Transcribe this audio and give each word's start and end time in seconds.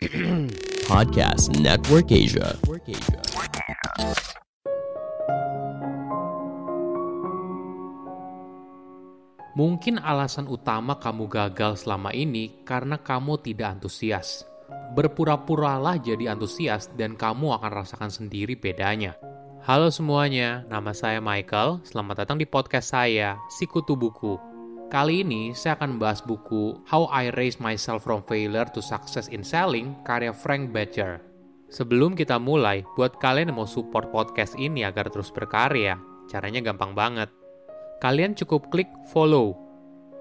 Podcast 0.88 1.52
Network 1.60 2.08
Asia. 2.08 2.56
Mungkin 9.52 10.00
alasan 10.00 10.48
utama 10.48 10.96
kamu 10.96 11.28
gagal 11.28 11.84
selama 11.84 12.16
ini 12.16 12.64
karena 12.64 12.96
kamu 12.96 13.44
tidak 13.44 13.76
antusias. 13.76 14.48
Berpura-puralah 14.96 16.00
jadi 16.00 16.32
antusias 16.32 16.88
dan 16.96 17.12
kamu 17.12 17.60
akan 17.60 17.84
rasakan 17.84 18.08
sendiri 18.08 18.56
bedanya. 18.56 19.20
Halo 19.68 19.92
semuanya, 19.92 20.64
nama 20.72 20.96
saya 20.96 21.20
Michael. 21.20 21.84
Selamat 21.84 22.24
datang 22.24 22.40
di 22.40 22.48
podcast 22.48 22.96
saya, 22.96 23.36
Sikutu 23.52 24.00
Buku. 24.00 24.49
Kali 24.90 25.22
ini 25.22 25.54
saya 25.54 25.78
akan 25.78 25.94
membahas 25.94 26.18
buku 26.18 26.82
How 26.90 27.06
I 27.14 27.30
Raised 27.38 27.62
Myself 27.62 28.02
from 28.02 28.26
Failure 28.26 28.66
to 28.74 28.82
Success 28.82 29.30
in 29.30 29.46
Selling 29.46 29.94
karya 30.02 30.34
Frank 30.34 30.74
Bettger. 30.74 31.22
Sebelum 31.70 32.18
kita 32.18 32.42
mulai, 32.42 32.82
buat 32.98 33.14
kalian 33.22 33.54
yang 33.54 33.62
mau 33.62 33.70
support 33.70 34.10
podcast 34.10 34.58
ini 34.58 34.82
agar 34.82 35.06
terus 35.06 35.30
berkarya, 35.30 35.94
caranya 36.26 36.58
gampang 36.58 36.98
banget. 36.98 37.30
Kalian 38.02 38.34
cukup 38.34 38.66
klik 38.74 38.90
follow. 39.14 39.54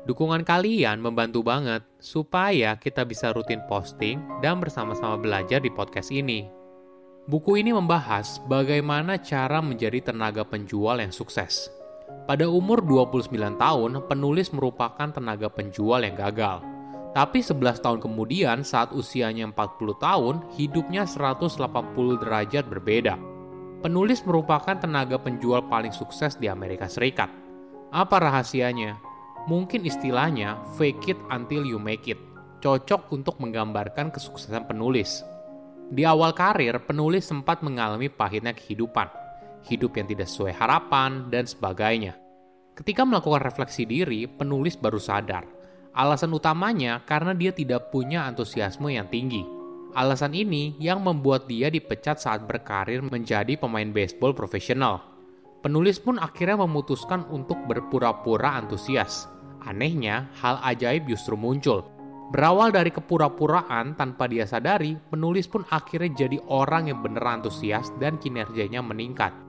Dukungan 0.05 0.45
kalian 0.45 1.01
membantu 1.01 1.41
banget 1.41 1.81
supaya 1.97 2.77
kita 2.77 3.09
bisa 3.09 3.33
rutin 3.33 3.65
posting 3.65 4.21
dan 4.45 4.61
bersama-sama 4.61 5.17
belajar 5.17 5.65
di 5.65 5.73
podcast 5.73 6.13
ini. 6.13 6.45
Buku 7.25 7.57
ini 7.57 7.73
membahas 7.73 8.37
bagaimana 8.45 9.17
cara 9.17 9.65
menjadi 9.65 10.13
tenaga 10.13 10.45
penjual 10.45 11.01
yang 11.01 11.09
sukses. 11.09 11.73
Pada 12.29 12.45
umur 12.45 12.85
29 12.85 13.57
tahun, 13.57 14.05
penulis 14.05 14.53
merupakan 14.53 15.09
tenaga 15.09 15.49
penjual 15.49 15.97
yang 16.05 16.13
gagal. 16.13 16.61
Tapi 17.09 17.41
11 17.41 17.81
tahun 17.81 17.97
kemudian 18.05 18.61
saat 18.61 18.93
usianya 18.93 19.49
40 19.49 19.97
tahun, 19.97 20.45
hidupnya 20.53 21.09
180 21.09 21.57
derajat 22.21 22.69
berbeda. 22.69 23.17
Penulis 23.81 24.21
merupakan 24.21 24.77
tenaga 24.77 25.17
penjual 25.17 25.65
paling 25.65 25.89
sukses 25.89 26.37
di 26.37 26.45
Amerika 26.45 26.85
Serikat. 26.85 27.33
Apa 27.89 28.21
rahasianya? 28.21 29.01
Mungkin 29.49 29.89
istilahnya 29.89 30.61
fake 30.77 31.17
it 31.17 31.19
until 31.33 31.65
you 31.65 31.81
make 31.81 32.05
it. 32.05 32.21
Cocok 32.61 33.09
untuk 33.09 33.41
menggambarkan 33.41 34.13
kesuksesan 34.13 34.69
penulis. 34.69 35.25
Di 35.89 36.05
awal 36.05 36.37
karir, 36.37 36.77
penulis 36.85 37.25
sempat 37.25 37.65
mengalami 37.65 38.05
pahitnya 38.05 38.53
kehidupan 38.53 39.18
hidup 39.67 39.97
yang 39.99 40.07
tidak 40.07 40.27
sesuai 40.31 40.55
harapan, 40.55 41.27
dan 41.27 41.43
sebagainya. 41.43 42.15
Ketika 42.79 43.03
melakukan 43.03 43.43
refleksi 43.43 43.83
diri, 43.83 44.23
penulis 44.23 44.79
baru 44.79 45.01
sadar. 45.03 45.43
Alasan 45.91 46.31
utamanya 46.31 47.03
karena 47.03 47.35
dia 47.35 47.51
tidak 47.51 47.91
punya 47.91 48.23
antusiasme 48.23 48.87
yang 48.87 49.11
tinggi. 49.11 49.43
Alasan 49.97 50.37
ini 50.37 50.77
yang 50.79 51.03
membuat 51.03 51.49
dia 51.49 51.67
dipecat 51.67 52.21
saat 52.21 52.45
berkarir 52.45 53.03
menjadi 53.03 53.57
pemain 53.59 53.89
baseball 53.89 54.31
profesional. 54.31 55.01
Penulis 55.59 55.99
pun 55.99 56.21
akhirnya 56.21 56.63
memutuskan 56.63 57.27
untuk 57.27 57.59
berpura-pura 57.67 58.55
antusias. 58.55 59.27
Anehnya, 59.65 60.31
hal 60.39 60.63
ajaib 60.63 61.03
justru 61.09 61.35
muncul. 61.35 61.83
Berawal 62.31 62.71
dari 62.71 62.93
kepura-puraan 62.93 63.97
tanpa 63.97 64.29
dia 64.29 64.45
sadari, 64.45 64.95
penulis 65.09 65.49
pun 65.49 65.65
akhirnya 65.67 66.13
jadi 66.15 66.37
orang 66.47 66.93
yang 66.93 67.01
benar 67.01 67.41
antusias 67.41 67.89
dan 67.97 68.21
kinerjanya 68.21 68.79
meningkat. 68.85 69.48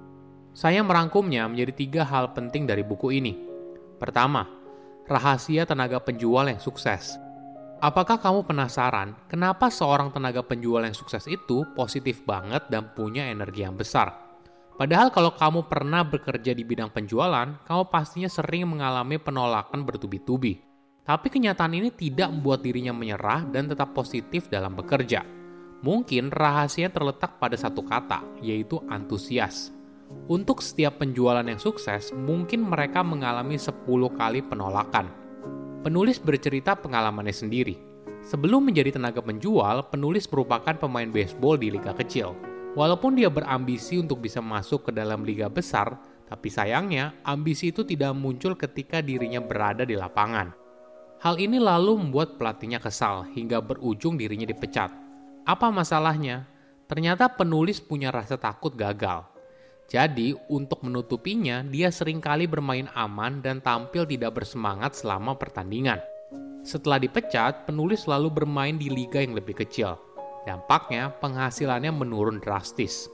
Saya 0.50 0.82
merangkumnya 0.82 1.46
menjadi 1.46 1.72
tiga 1.72 2.02
hal 2.02 2.34
penting 2.34 2.66
dari 2.66 2.82
buku 2.82 3.14
ini. 3.14 3.38
Pertama, 4.02 4.42
rahasia 5.06 5.62
tenaga 5.62 6.02
penjual 6.02 6.50
yang 6.50 6.58
sukses. 6.58 7.14
Apakah 7.80 8.20
kamu 8.20 8.44
penasaran 8.44 9.16
kenapa 9.30 9.72
seorang 9.72 10.12
tenaga 10.12 10.44
penjual 10.44 10.84
yang 10.84 10.92
sukses 10.92 11.24
itu 11.30 11.64
positif 11.72 12.26
banget 12.26 12.68
dan 12.68 12.92
punya 12.92 13.30
energi 13.30 13.64
yang 13.64 13.78
besar? 13.78 14.12
Padahal 14.76 15.08
kalau 15.14 15.32
kamu 15.32 15.68
pernah 15.68 16.04
bekerja 16.04 16.52
di 16.52 16.64
bidang 16.64 16.92
penjualan, 16.92 17.60
kamu 17.64 17.82
pastinya 17.88 18.28
sering 18.28 18.68
mengalami 18.68 19.16
penolakan 19.20 19.84
bertubi-tubi. 19.86 20.60
Tapi 21.04 21.26
kenyataan 21.32 21.72
ini 21.72 21.88
tidak 21.94 22.28
membuat 22.28 22.60
dirinya 22.60 22.92
menyerah 22.92 23.48
dan 23.48 23.68
tetap 23.68 23.96
positif 23.96 24.48
dalam 24.52 24.76
bekerja. 24.76 25.24
Mungkin 25.80 26.28
rahasia 26.28 26.92
terletak 26.92 27.40
pada 27.40 27.56
satu 27.56 27.80
kata, 27.80 28.24
yaitu 28.44 28.76
antusias. 28.88 29.79
Untuk 30.30 30.62
setiap 30.62 31.02
penjualan 31.02 31.42
yang 31.42 31.58
sukses, 31.58 32.14
mungkin 32.14 32.62
mereka 32.66 33.02
mengalami 33.02 33.58
10 33.58 33.82
kali 34.14 34.42
penolakan. 34.46 35.10
Penulis 35.82 36.22
bercerita 36.22 36.78
pengalamannya 36.78 37.34
sendiri. 37.34 37.74
Sebelum 38.20 38.68
menjadi 38.68 38.94
tenaga 38.94 39.24
penjual, 39.24 39.88
penulis 39.88 40.28
merupakan 40.28 40.76
pemain 40.76 41.08
baseball 41.08 41.56
di 41.56 41.72
liga 41.72 41.96
kecil. 41.96 42.36
Walaupun 42.76 43.18
dia 43.18 43.26
berambisi 43.26 43.98
untuk 43.98 44.22
bisa 44.22 44.38
masuk 44.38 44.86
ke 44.86 44.92
dalam 44.94 45.26
liga 45.26 45.50
besar, 45.50 45.98
tapi 46.30 46.46
sayangnya 46.46 47.18
ambisi 47.26 47.74
itu 47.74 47.82
tidak 47.82 48.14
muncul 48.14 48.54
ketika 48.54 49.02
dirinya 49.02 49.42
berada 49.42 49.82
di 49.82 49.98
lapangan. 49.98 50.54
Hal 51.20 51.36
ini 51.42 51.58
lalu 51.58 51.98
membuat 51.98 52.38
pelatihnya 52.38 52.78
kesal 52.78 53.26
hingga 53.34 53.58
berujung 53.58 54.14
dirinya 54.14 54.46
dipecat. 54.46 54.94
Apa 55.44 55.68
masalahnya? 55.74 56.46
Ternyata 56.86 57.30
penulis 57.34 57.82
punya 57.82 58.10
rasa 58.10 58.34
takut 58.38 58.74
gagal. 58.74 59.29
Jadi, 59.90 60.38
untuk 60.46 60.86
menutupinya, 60.86 61.66
dia 61.66 61.90
sering 61.90 62.22
kali 62.22 62.46
bermain 62.46 62.86
aman 62.94 63.42
dan 63.42 63.58
tampil 63.58 64.06
tidak 64.06 64.38
bersemangat 64.38 64.94
selama 64.94 65.34
pertandingan. 65.34 65.98
Setelah 66.62 67.02
dipecat, 67.02 67.66
penulis 67.66 68.06
selalu 68.06 68.30
bermain 68.30 68.78
di 68.78 68.86
liga 68.86 69.18
yang 69.18 69.34
lebih 69.34 69.58
kecil. 69.58 69.98
Dampaknya, 70.46 71.10
penghasilannya 71.18 71.90
menurun 71.90 72.38
drastis. 72.38 73.10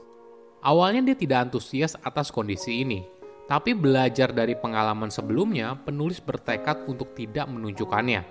Awalnya 0.61 1.11
dia 1.11 1.17
tidak 1.17 1.49
antusias 1.49 1.97
atas 2.05 2.29
kondisi 2.29 2.85
ini, 2.85 3.01
tapi 3.49 3.73
belajar 3.73 4.29
dari 4.29 4.53
pengalaman 4.53 5.09
sebelumnya, 5.09 5.73
penulis 5.81 6.21
bertekad 6.21 6.85
untuk 6.85 7.17
tidak 7.17 7.49
menunjukkannya. 7.49 8.21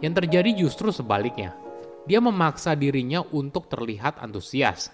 Yang 0.00 0.14
terjadi 0.24 0.50
justru 0.64 0.88
sebaliknya. 0.88 1.52
Dia 2.08 2.24
memaksa 2.24 2.72
dirinya 2.72 3.20
untuk 3.36 3.68
terlihat 3.68 4.16
antusias. 4.16 4.88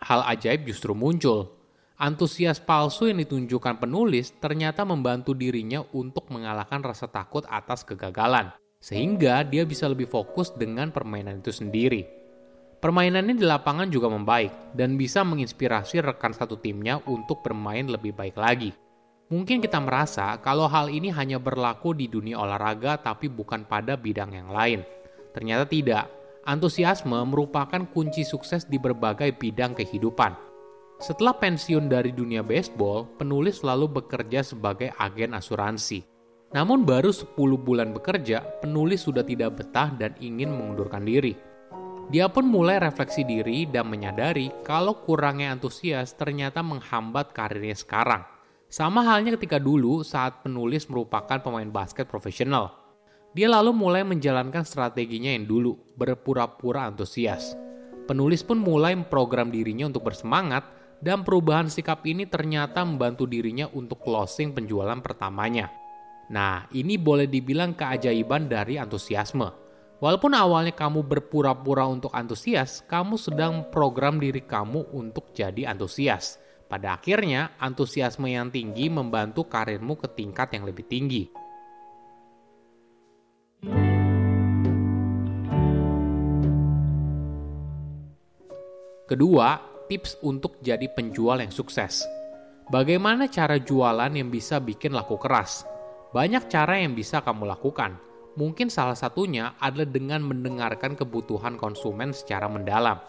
Hal 0.00 0.24
ajaib 0.24 0.66
justru 0.66 0.96
muncul, 0.96 1.59
Antusias 2.00 2.56
palsu 2.56 3.12
yang 3.12 3.20
ditunjukkan 3.20 3.76
penulis 3.76 4.32
ternyata 4.40 4.88
membantu 4.88 5.36
dirinya 5.36 5.84
untuk 5.92 6.32
mengalahkan 6.32 6.80
rasa 6.80 7.12
takut 7.12 7.44
atas 7.44 7.84
kegagalan, 7.84 8.56
sehingga 8.80 9.44
dia 9.44 9.68
bisa 9.68 9.84
lebih 9.84 10.08
fokus 10.08 10.48
dengan 10.48 10.88
permainan 10.96 11.44
itu 11.44 11.52
sendiri. 11.52 12.08
Permainannya 12.80 13.36
di 13.36 13.44
lapangan 13.44 13.92
juga 13.92 14.08
membaik 14.08 14.72
dan 14.72 14.96
bisa 14.96 15.20
menginspirasi 15.28 16.00
rekan 16.00 16.32
satu 16.32 16.56
timnya 16.56 17.04
untuk 17.04 17.44
bermain 17.44 17.84
lebih 17.84 18.16
baik 18.16 18.40
lagi. 18.40 18.72
Mungkin 19.28 19.60
kita 19.60 19.76
merasa 19.84 20.40
kalau 20.40 20.72
hal 20.72 20.88
ini 20.88 21.12
hanya 21.12 21.36
berlaku 21.36 21.92
di 21.92 22.08
dunia 22.08 22.40
olahraga 22.40 22.96
tapi 22.96 23.28
bukan 23.28 23.68
pada 23.68 24.00
bidang 24.00 24.32
yang 24.32 24.48
lain. 24.48 24.80
Ternyata 25.36 25.68
tidak. 25.68 26.08
Antusiasme 26.48 27.20
merupakan 27.28 27.84
kunci 27.92 28.24
sukses 28.24 28.64
di 28.64 28.80
berbagai 28.80 29.36
bidang 29.36 29.76
kehidupan 29.76 30.49
setelah 31.00 31.32
pensiun 31.32 31.88
dari 31.88 32.12
dunia 32.12 32.44
baseball, 32.44 33.08
penulis 33.16 33.64
selalu 33.64 34.04
bekerja 34.04 34.44
sebagai 34.44 34.92
agen 35.00 35.32
asuransi. 35.32 36.04
Namun 36.52 36.84
baru 36.84 37.08
10 37.08 37.40
bulan 37.56 37.96
bekerja, 37.96 38.44
penulis 38.60 39.08
sudah 39.08 39.24
tidak 39.24 39.56
betah 39.56 39.96
dan 39.96 40.12
ingin 40.20 40.52
mengundurkan 40.52 41.08
diri. 41.08 41.32
Dia 42.12 42.28
pun 42.28 42.44
mulai 42.44 42.76
refleksi 42.76 43.24
diri 43.24 43.64
dan 43.64 43.88
menyadari 43.88 44.52
kalau 44.60 45.00
kurangnya 45.00 45.56
antusias 45.56 46.12
ternyata 46.12 46.60
menghambat 46.60 47.32
karirnya 47.32 47.80
sekarang. 47.80 48.26
Sama 48.68 49.00
halnya 49.00 49.40
ketika 49.40 49.56
dulu 49.56 50.04
saat 50.04 50.44
penulis 50.44 50.84
merupakan 50.90 51.40
pemain 51.40 51.70
basket 51.70 52.12
profesional. 52.12 52.76
Dia 53.32 53.48
lalu 53.48 53.72
mulai 53.72 54.04
menjalankan 54.04 54.66
strateginya 54.68 55.32
yang 55.32 55.48
dulu, 55.48 55.78
berpura-pura 55.96 56.90
antusias. 56.90 57.54
Penulis 58.10 58.42
pun 58.42 58.58
mulai 58.58 58.92
memprogram 58.98 59.48
dirinya 59.54 59.86
untuk 59.86 60.10
bersemangat 60.10 60.79
dan 61.00 61.24
perubahan 61.24 61.72
sikap 61.72 62.04
ini 62.04 62.28
ternyata 62.28 62.84
membantu 62.84 63.24
dirinya 63.24 63.66
untuk 63.72 64.04
closing 64.04 64.52
penjualan 64.52 65.00
pertamanya. 65.00 65.72
Nah, 66.30 66.68
ini 66.76 66.94
boleh 67.00 67.26
dibilang 67.26 67.74
keajaiban 67.74 68.46
dari 68.46 68.78
antusiasme. 68.78 69.48
Walaupun 70.00 70.32
awalnya 70.32 70.72
kamu 70.72 71.04
berpura-pura 71.04 71.84
untuk 71.84 72.14
antusias, 72.16 72.80
kamu 72.88 73.20
sedang 73.20 73.68
program 73.68 74.16
diri 74.16 74.40
kamu 74.40 74.92
untuk 74.96 75.34
jadi 75.36 75.68
antusias. 75.68 76.40
Pada 76.70 76.96
akhirnya, 76.96 77.52
antusiasme 77.58 78.30
yang 78.30 78.48
tinggi 78.48 78.86
membantu 78.86 79.44
karirmu 79.44 79.98
ke 79.98 80.08
tingkat 80.14 80.54
yang 80.54 80.64
lebih 80.64 80.86
tinggi. 80.86 81.28
Kedua, 89.10 89.69
tips 89.90 90.22
untuk 90.22 90.62
jadi 90.62 90.86
penjual 90.86 91.42
yang 91.42 91.50
sukses. 91.50 92.06
Bagaimana 92.70 93.26
cara 93.26 93.58
jualan 93.58 94.14
yang 94.14 94.30
bisa 94.30 94.62
bikin 94.62 94.94
laku 94.94 95.18
keras? 95.18 95.66
Banyak 96.14 96.46
cara 96.46 96.78
yang 96.78 96.94
bisa 96.94 97.18
kamu 97.18 97.50
lakukan. 97.50 97.98
Mungkin 98.38 98.70
salah 98.70 98.94
satunya 98.94 99.58
adalah 99.58 99.90
dengan 99.90 100.22
mendengarkan 100.22 100.94
kebutuhan 100.94 101.58
konsumen 101.58 102.14
secara 102.14 102.46
mendalam. 102.46 103.02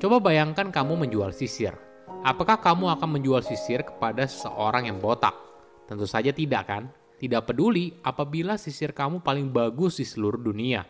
Coba 0.00 0.16
bayangkan 0.16 0.72
kamu 0.72 1.04
menjual 1.04 1.36
sisir. 1.36 1.76
Apakah 2.24 2.56
kamu 2.56 2.96
akan 2.96 3.20
menjual 3.20 3.44
sisir 3.44 3.84
kepada 3.84 4.24
seseorang 4.24 4.88
yang 4.88 4.96
botak? 4.96 5.36
Tentu 5.84 6.08
saja 6.08 6.32
tidak 6.32 6.64
kan? 6.64 6.88
Tidak 7.20 7.44
peduli 7.44 7.92
apabila 8.00 8.56
sisir 8.56 8.96
kamu 8.96 9.20
paling 9.20 9.52
bagus 9.52 10.00
di 10.00 10.08
seluruh 10.08 10.40
dunia. 10.40 10.88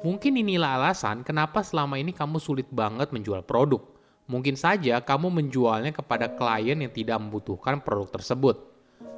Mungkin 0.00 0.40
inilah 0.40 0.80
alasan 0.80 1.20
kenapa 1.20 1.60
selama 1.60 2.00
ini 2.00 2.16
kamu 2.16 2.40
sulit 2.40 2.72
banget 2.72 3.12
menjual 3.12 3.44
produk. 3.44 3.84
Mungkin 4.30 4.54
saja 4.54 5.02
kamu 5.02 5.26
menjualnya 5.42 5.90
kepada 5.90 6.30
klien 6.30 6.78
yang 6.78 6.94
tidak 6.94 7.18
membutuhkan 7.18 7.82
produk 7.82 8.14
tersebut. 8.14 8.62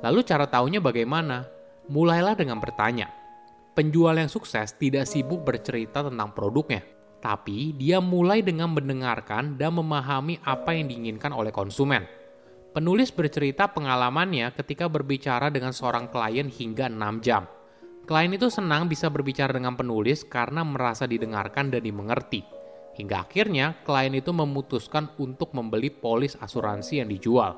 Lalu 0.00 0.24
cara 0.24 0.48
tahunya 0.48 0.80
bagaimana? 0.80 1.44
Mulailah 1.92 2.32
dengan 2.32 2.56
bertanya, 2.56 3.12
Penjual 3.72 4.20
yang 4.20 4.28
sukses 4.28 4.76
tidak 4.76 5.08
sibuk 5.08 5.48
bercerita 5.48 6.04
tentang 6.04 6.36
produknya, 6.36 6.84
tapi 7.24 7.72
dia 7.72 8.04
mulai 8.04 8.44
dengan 8.44 8.68
mendengarkan 8.68 9.56
dan 9.56 9.80
memahami 9.80 10.36
apa 10.44 10.76
yang 10.76 10.92
diinginkan 10.92 11.32
oleh 11.32 11.48
konsumen. 11.48 12.04
Penulis 12.76 13.08
bercerita 13.08 13.72
pengalamannya 13.72 14.52
ketika 14.52 14.92
berbicara 14.92 15.48
dengan 15.48 15.72
seorang 15.72 16.12
klien 16.12 16.52
hingga 16.52 16.92
6 16.92 17.24
jam. 17.24 17.48
Klien 18.04 18.36
itu 18.36 18.52
senang 18.52 18.92
bisa 18.92 19.08
berbicara 19.08 19.56
dengan 19.56 19.72
penulis 19.72 20.20
karena 20.28 20.60
merasa 20.68 21.08
didengarkan 21.08 21.72
dan 21.72 21.80
dimengerti. 21.80 22.44
Hingga 22.92 23.24
akhirnya 23.24 23.80
klien 23.82 24.12
itu 24.12 24.30
memutuskan 24.32 25.08
untuk 25.16 25.56
membeli 25.56 25.88
polis 25.88 26.36
asuransi 26.36 27.00
yang 27.00 27.08
dijual. 27.08 27.56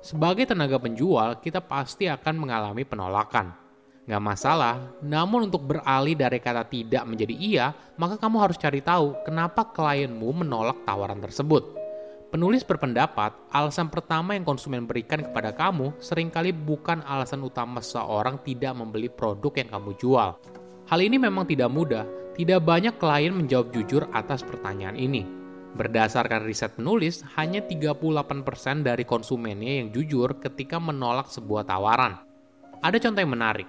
Sebagai 0.00 0.48
tenaga 0.48 0.80
penjual, 0.80 1.40
kita 1.40 1.60
pasti 1.60 2.08
akan 2.08 2.34
mengalami 2.40 2.86
penolakan 2.86 3.66
Nggak 4.06 4.22
masalah, 4.22 4.78
namun 5.02 5.50
untuk 5.50 5.66
beralih 5.66 6.14
dari 6.14 6.38
kata 6.38 6.62
tidak 6.70 7.02
menjadi 7.10 7.34
iya, 7.34 7.66
maka 7.98 8.14
kamu 8.14 8.38
harus 8.38 8.54
cari 8.54 8.78
tahu 8.78 9.18
kenapa 9.26 9.66
klienmu 9.74 10.46
menolak 10.46 10.86
tawaran 10.86 11.18
tersebut. 11.18 11.74
Penulis 12.30 12.62
berpendapat, 12.62 13.34
alasan 13.50 13.90
pertama 13.90 14.38
yang 14.38 14.46
konsumen 14.46 14.86
berikan 14.86 15.26
kepada 15.26 15.50
kamu 15.50 15.90
sering 15.98 16.30
kali 16.30 16.54
bukan 16.54 17.02
alasan 17.02 17.42
utama 17.42 17.82
seseorang 17.82 18.38
tidak 18.46 18.78
membeli 18.78 19.10
produk 19.10 19.50
yang 19.58 19.74
kamu 19.74 19.90
jual. 19.98 20.38
Hal 20.86 21.00
ini 21.02 21.18
memang 21.18 21.42
tidak 21.42 21.66
mudah, 21.66 22.06
tidak 22.36 22.60
banyak 22.68 23.00
klien 23.00 23.32
menjawab 23.32 23.72
jujur 23.72 24.04
atas 24.12 24.44
pertanyaan 24.44 24.92
ini. 24.94 25.24
Berdasarkan 25.76 26.44
riset 26.44 26.76
penulis, 26.76 27.24
hanya 27.36 27.64
38% 27.64 28.84
dari 28.84 29.08
konsumennya 29.08 29.80
yang 29.80 29.88
jujur 29.88 30.36
ketika 30.40 30.76
menolak 30.76 31.32
sebuah 31.32 31.64
tawaran. 31.64 32.20
Ada 32.84 33.00
contoh 33.00 33.20
yang 33.24 33.32
menarik. 33.32 33.68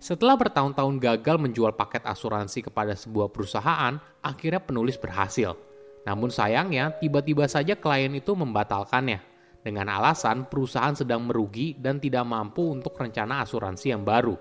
Setelah 0.00 0.36
bertahun-tahun 0.36 0.96
gagal 0.96 1.36
menjual 1.40 1.72
paket 1.76 2.04
asuransi 2.04 2.68
kepada 2.68 2.96
sebuah 2.96 3.32
perusahaan, 3.32 3.96
akhirnya 4.20 4.60
penulis 4.64 4.96
berhasil. 4.96 5.56
Namun 6.04 6.32
sayangnya, 6.32 6.96
tiba-tiba 6.96 7.44
saja 7.48 7.76
klien 7.76 8.12
itu 8.12 8.32
membatalkannya 8.32 9.20
dengan 9.66 9.90
alasan 9.90 10.46
perusahaan 10.46 10.94
sedang 10.94 11.26
merugi 11.26 11.74
dan 11.74 11.98
tidak 11.98 12.22
mampu 12.22 12.70
untuk 12.70 12.94
rencana 12.94 13.42
asuransi 13.42 13.90
yang 13.90 14.06
baru. 14.06 14.38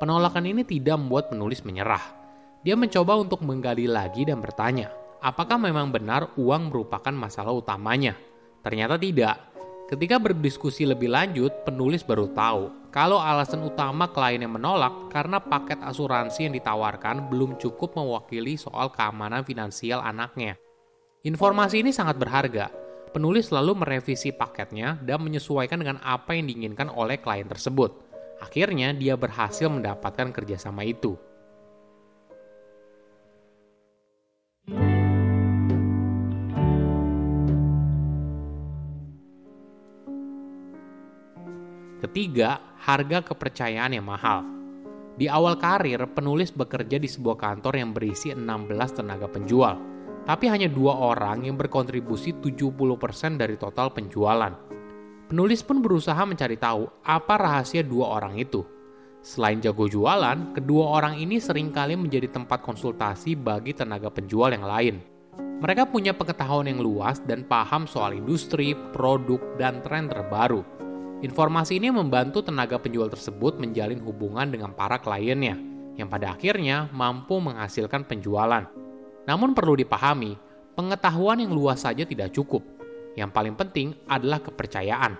Penolakan 0.00 0.48
ini 0.48 0.64
tidak 0.64 0.96
membuat 0.96 1.28
penulis 1.28 1.60
menyerah. 1.62 2.23
Dia 2.64 2.80
mencoba 2.80 3.20
untuk 3.20 3.44
menggali 3.44 3.84
lagi 3.84 4.24
dan 4.24 4.40
bertanya, 4.40 4.88
apakah 5.20 5.60
memang 5.60 5.92
benar 5.92 6.32
uang 6.40 6.72
merupakan 6.72 7.12
masalah 7.12 7.52
utamanya? 7.52 8.16
Ternyata 8.64 8.96
tidak. 8.96 9.36
Ketika 9.84 10.16
berdiskusi 10.16 10.88
lebih 10.88 11.12
lanjut, 11.12 11.52
penulis 11.68 12.00
baru 12.00 12.32
tahu 12.32 12.88
kalau 12.88 13.20
alasan 13.20 13.60
utama 13.68 14.08
klien 14.08 14.40
yang 14.40 14.56
menolak 14.56 15.12
karena 15.12 15.44
paket 15.44 15.76
asuransi 15.84 16.48
yang 16.48 16.56
ditawarkan 16.56 17.28
belum 17.28 17.60
cukup 17.60 18.00
mewakili 18.00 18.56
soal 18.56 18.88
keamanan 18.88 19.44
finansial 19.44 20.00
anaknya. 20.00 20.56
Informasi 21.20 21.84
ini 21.84 21.92
sangat 21.92 22.16
berharga. 22.16 22.72
Penulis 23.12 23.52
selalu 23.52 23.84
merevisi 23.84 24.32
paketnya 24.32 24.96
dan 25.04 25.20
menyesuaikan 25.20 25.84
dengan 25.84 26.00
apa 26.00 26.32
yang 26.32 26.48
diinginkan 26.48 26.88
oleh 26.88 27.20
klien 27.20 27.44
tersebut. 27.44 27.92
Akhirnya, 28.40 28.96
dia 28.96 29.20
berhasil 29.20 29.68
mendapatkan 29.68 30.32
kerjasama 30.32 30.80
itu. 30.88 31.20
Ketiga, 42.14 42.62
harga 42.78 43.26
kepercayaan 43.26 43.98
yang 43.98 44.06
mahal. 44.06 44.46
Di 45.18 45.26
awal 45.26 45.58
karir, 45.58 45.98
penulis 46.14 46.54
bekerja 46.54 46.94
di 46.94 47.10
sebuah 47.10 47.34
kantor 47.34 47.74
yang 47.74 47.90
berisi 47.90 48.30
16 48.30 49.02
tenaga 49.02 49.26
penjual, 49.26 49.74
tapi 50.22 50.46
hanya 50.46 50.70
dua 50.70 50.94
orang 50.94 51.42
yang 51.42 51.58
berkontribusi 51.58 52.38
70% 52.38 53.34
dari 53.34 53.58
total 53.58 53.90
penjualan. 53.90 54.54
Penulis 55.26 55.66
pun 55.66 55.82
berusaha 55.82 56.22
mencari 56.22 56.54
tahu 56.54 56.86
apa 57.02 57.34
rahasia 57.34 57.82
dua 57.82 58.14
orang 58.14 58.38
itu. 58.38 58.62
Selain 59.18 59.58
jago 59.58 59.90
jualan, 59.90 60.54
kedua 60.54 60.94
orang 60.94 61.18
ini 61.18 61.42
sering 61.42 61.74
kali 61.74 61.98
menjadi 61.98 62.30
tempat 62.30 62.62
konsultasi 62.62 63.34
bagi 63.34 63.74
tenaga 63.74 64.06
penjual 64.14 64.54
yang 64.54 64.62
lain. 64.62 65.02
Mereka 65.34 65.90
punya 65.90 66.14
pengetahuan 66.14 66.70
yang 66.70 66.78
luas 66.78 67.18
dan 67.26 67.42
paham 67.42 67.90
soal 67.90 68.14
industri, 68.14 68.70
produk, 68.94 69.42
dan 69.58 69.82
tren 69.82 70.06
terbaru 70.06 70.73
Informasi 71.24 71.80
ini 71.80 71.88
membantu 71.88 72.44
tenaga 72.44 72.76
penjual 72.76 73.08
tersebut 73.08 73.56
menjalin 73.56 73.96
hubungan 74.04 74.44
dengan 74.44 74.76
para 74.76 75.00
kliennya, 75.00 75.56
yang 75.96 76.12
pada 76.12 76.36
akhirnya 76.36 76.92
mampu 76.92 77.40
menghasilkan 77.40 78.04
penjualan. 78.04 78.68
Namun 79.24 79.56
perlu 79.56 79.72
dipahami, 79.72 80.36
pengetahuan 80.76 81.40
yang 81.40 81.56
luas 81.56 81.80
saja 81.80 82.04
tidak 82.04 82.28
cukup. 82.36 82.60
Yang 83.16 83.30
paling 83.32 83.56
penting 83.56 83.96
adalah 84.04 84.44
kepercayaan. 84.44 85.16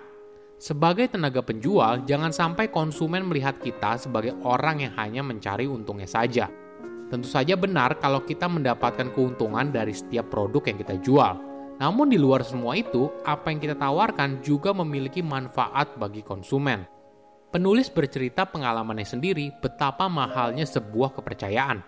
Sebagai 0.61 1.09
tenaga 1.09 1.41
penjual, 1.41 2.05
jangan 2.05 2.29
sampai 2.29 2.69
konsumen 2.69 3.25
melihat 3.25 3.57
kita 3.57 3.97
sebagai 3.97 4.37
orang 4.45 4.85
yang 4.85 4.93
hanya 5.01 5.25
mencari 5.25 5.65
untungnya 5.65 6.05
saja. 6.05 6.53
Tentu 7.09 7.25
saja 7.25 7.57
benar 7.57 7.97
kalau 7.97 8.21
kita 8.21 8.45
mendapatkan 8.45 9.09
keuntungan 9.09 9.73
dari 9.73 9.97
setiap 9.97 10.29
produk 10.29 10.69
yang 10.69 10.77
kita 10.77 11.01
jual 11.01 11.54
namun 11.75 12.07
di 12.07 12.15
luar 12.15 12.39
semua 12.47 12.79
itu, 12.79 13.11
apa 13.27 13.51
yang 13.51 13.59
kita 13.59 13.75
tawarkan 13.75 14.39
juga 14.39 14.71
memiliki 14.71 15.19
manfaat 15.19 15.99
bagi 15.99 16.23
konsumen. 16.23 16.87
Penulis 17.51 17.91
bercerita 17.91 18.47
pengalamannya 18.47 19.07
sendiri 19.07 19.51
betapa 19.59 20.07
mahalnya 20.07 20.63
sebuah 20.63 21.15
kepercayaan. 21.19 21.83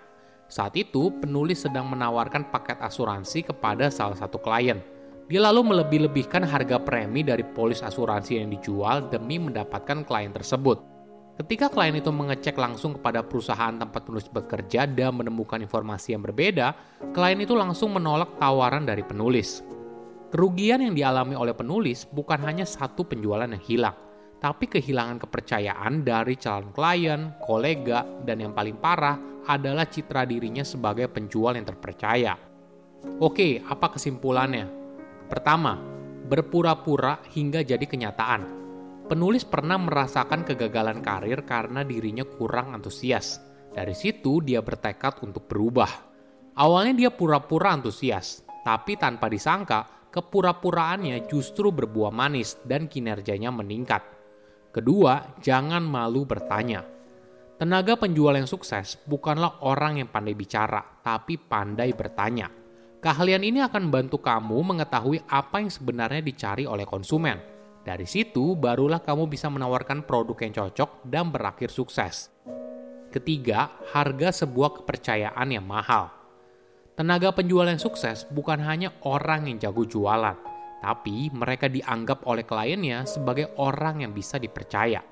Saat 0.48 0.80
itu, 0.80 1.12
penulis 1.20 1.64
sedang 1.64 1.88
menawarkan 1.92 2.52
paket 2.52 2.80
asuransi 2.80 3.52
kepada 3.52 3.92
salah 3.92 4.16
satu 4.16 4.40
klien. 4.40 4.80
Dia 5.28 5.44
lalu 5.44 5.76
melebih-lebihkan 5.76 6.48
harga 6.48 6.80
premi 6.80 7.20
dari 7.20 7.44
polis 7.44 7.84
asuransi 7.84 8.40
yang 8.40 8.48
dijual 8.48 9.12
demi 9.12 9.36
mendapatkan 9.40 10.08
klien 10.08 10.32
tersebut. 10.32 10.80
Ketika 11.36 11.68
klien 11.68 12.00
itu 12.00 12.10
mengecek 12.10 12.56
langsung 12.56 12.96
kepada 12.96 13.22
perusahaan 13.28 13.76
tempat 13.76 14.08
penulis 14.08 14.32
bekerja 14.32 14.88
dan 14.88 15.20
menemukan 15.20 15.60
informasi 15.60 16.16
yang 16.16 16.24
berbeda, 16.24 16.74
klien 17.12 17.44
itu 17.44 17.54
langsung 17.54 17.92
menolak 17.92 18.40
tawaran 18.40 18.88
dari 18.88 19.04
penulis. 19.04 19.62
Kerugian 20.28 20.84
yang 20.84 20.92
dialami 20.92 21.40
oleh 21.40 21.56
penulis 21.56 22.04
bukan 22.04 22.44
hanya 22.44 22.68
satu 22.68 23.08
penjualan 23.08 23.48
yang 23.48 23.64
hilang, 23.64 23.96
tapi 24.44 24.68
kehilangan 24.68 25.24
kepercayaan 25.24 26.04
dari 26.04 26.36
calon 26.36 26.76
klien, 26.76 27.32
kolega, 27.40 28.04
dan 28.28 28.44
yang 28.44 28.52
paling 28.52 28.76
parah 28.76 29.16
adalah 29.48 29.88
citra 29.88 30.28
dirinya 30.28 30.68
sebagai 30.68 31.08
penjual 31.08 31.56
yang 31.56 31.64
terpercaya. 31.64 32.36
Oke, 33.24 33.64
apa 33.64 33.96
kesimpulannya? 33.96 34.68
Pertama, 35.32 35.80
berpura-pura 36.28 37.24
hingga 37.32 37.64
jadi 37.64 37.88
kenyataan. 37.88 38.60
Penulis 39.08 39.48
pernah 39.48 39.80
merasakan 39.80 40.44
kegagalan 40.44 41.00
karir 41.00 41.48
karena 41.48 41.88
dirinya 41.88 42.28
kurang 42.28 42.76
antusias. 42.76 43.40
Dari 43.72 43.96
situ 43.96 44.44
dia 44.44 44.60
bertekad 44.60 45.24
untuk 45.24 45.48
berubah. 45.48 45.88
Awalnya 46.60 47.08
dia 47.08 47.12
pura-pura 47.16 47.72
antusias, 47.72 48.44
tapi 48.68 49.00
tanpa 49.00 49.32
disangka 49.32 49.97
kepura-puraannya 50.12 51.28
justru 51.28 51.70
berbuah 51.70 52.12
manis 52.12 52.58
dan 52.66 52.90
kinerjanya 52.90 53.54
meningkat. 53.54 54.04
Kedua, 54.72 55.40
jangan 55.42 55.82
malu 55.82 56.28
bertanya. 56.28 56.86
Tenaga 57.58 57.98
penjual 57.98 58.38
yang 58.38 58.46
sukses 58.46 59.02
bukanlah 59.10 59.66
orang 59.66 59.98
yang 59.98 60.10
pandai 60.14 60.38
bicara, 60.38 60.78
tapi 61.02 61.42
pandai 61.42 61.90
bertanya. 61.90 62.54
Keahlian 63.02 63.42
ini 63.42 63.62
akan 63.66 63.90
membantu 63.90 64.22
kamu 64.22 64.58
mengetahui 64.74 65.22
apa 65.26 65.62
yang 65.62 65.70
sebenarnya 65.74 66.22
dicari 66.22 66.66
oleh 66.66 66.86
konsumen. 66.86 67.38
Dari 67.82 68.04
situ, 68.04 68.58
barulah 68.58 69.00
kamu 69.00 69.32
bisa 69.32 69.48
menawarkan 69.48 70.04
produk 70.04 70.38
yang 70.44 70.54
cocok 70.54 71.08
dan 71.08 71.30
berakhir 71.30 71.72
sukses. 71.72 72.34
Ketiga, 73.14 73.72
harga 73.96 74.44
sebuah 74.44 74.82
kepercayaan 74.82 75.48
yang 75.48 75.64
mahal. 75.64 76.17
Tenaga 76.98 77.30
penjual 77.30 77.70
yang 77.70 77.78
sukses 77.78 78.26
bukan 78.34 78.58
hanya 78.66 78.90
orang 79.06 79.46
yang 79.46 79.62
jago 79.62 79.86
jualan, 79.86 80.34
tapi 80.82 81.30
mereka 81.30 81.70
dianggap 81.70 82.26
oleh 82.26 82.42
kliennya 82.42 83.06
sebagai 83.06 83.54
orang 83.62 84.02
yang 84.02 84.18
bisa 84.18 84.42
dipercaya. 84.42 85.06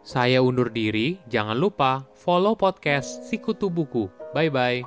Saya 0.00 0.40
undur 0.40 0.72
diri, 0.72 1.20
jangan 1.28 1.60
lupa 1.60 2.08
follow 2.16 2.56
podcast 2.56 3.28
Sikutu 3.28 3.68
Buku. 3.68 4.08
Bye-bye. 4.32 4.80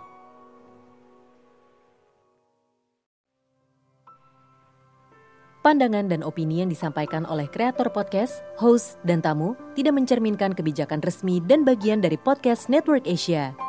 Pandangan 5.61 6.09
dan 6.09 6.25
opini 6.25 6.65
yang 6.65 6.73
disampaikan 6.73 7.29
oleh 7.29 7.45
kreator 7.45 7.93
podcast, 7.93 8.41
host, 8.57 8.97
dan 9.05 9.21
tamu 9.21 9.53
tidak 9.77 10.01
mencerminkan 10.01 10.57
kebijakan 10.57 10.97
resmi 11.05 11.37
dan 11.45 11.61
bagian 11.61 12.01
dari 12.01 12.17
podcast 12.17 12.73
Network 12.73 13.05
Asia. 13.05 13.68